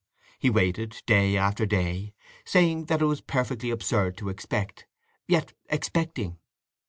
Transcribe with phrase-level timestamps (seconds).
[0.39, 4.87] He waited day after day, saying that it was perfectly absurd to expect,
[5.27, 6.39] yet expecting.